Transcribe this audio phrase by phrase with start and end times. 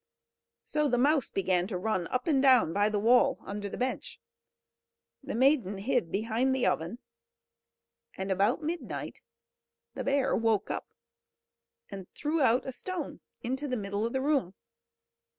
[0.63, 4.19] So the mouse began to run up and down by the wall, under the bench.
[5.21, 6.97] The maiden hid behind the oven,
[8.17, 9.21] and about midnight
[9.93, 10.87] the bear woke up,
[11.91, 14.55] and threw out a stone into the middle of the room.